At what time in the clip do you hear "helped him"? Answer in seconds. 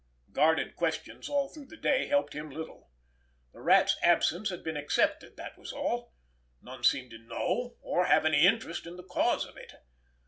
2.07-2.49